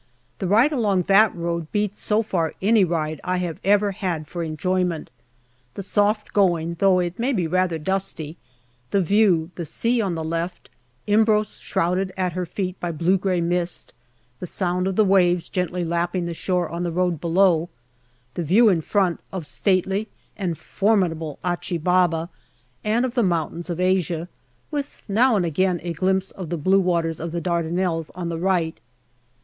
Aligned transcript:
The 0.39 0.47
ride 0.47 0.71
along 0.73 1.03
that 1.03 1.35
road 1.35 1.71
beats 1.71 1.99
so 2.01 2.23
far 2.23 2.55
any 2.59 2.83
ride 2.83 3.21
I 3.23 3.37
have 3.37 3.59
ever 3.63 3.91
had 3.91 4.27
for 4.27 4.41
enjoyment. 4.41 5.11
The 5.75 5.83
soft 5.83 6.33
going, 6.33 6.77
though 6.79 6.97
it 6.97 7.19
may 7.19 7.31
be 7.33 7.45
rather 7.45 7.77
dusty; 7.77 8.35
the 8.89 8.99
view 9.03 9.51
the 9.53 9.63
sea 9.63 10.01
on 10.01 10.15
the 10.15 10.23
left, 10.23 10.71
Imbros 11.05 11.59
shrouded 11.61 12.11
at 12.17 12.33
her 12.33 12.47
feet 12.47 12.79
by 12.79 12.91
blue 12.91 13.15
grey 13.19 13.41
mist, 13.41 13.93
the 14.39 14.47
sound 14.47 14.87
of 14.87 14.95
the 14.95 15.05
waves 15.05 15.47
gently 15.49 15.85
lapping 15.85 16.25
the 16.25 16.33
shore 16.33 16.67
on 16.67 16.81
the 16.81 16.91
road 16.91 17.21
below; 17.21 17.69
the 18.33 18.41
view 18.41 18.69
in 18.69 18.81
front, 18.81 19.19
of 19.31 19.45
stately 19.45 20.07
and 20.35 20.57
formidable 20.57 21.37
Achi 21.45 21.77
Baba 21.77 22.27
and 22.83 23.05
of 23.05 23.13
the 23.13 23.21
mountains 23.21 23.69
of 23.69 23.79
Asia, 23.79 24.27
with 24.71 25.03
now 25.07 25.35
and 25.35 25.45
again 25.45 25.79
a 25.83 25.93
glimpse 25.93 26.31
of 26.31 26.49
the 26.49 26.57
blue 26.57 26.79
waters 26.79 27.19
of 27.19 27.31
the 27.31 27.39
Dardanelles 27.39 28.09
on 28.15 28.29
the 28.29 28.39
right. 28.39 28.79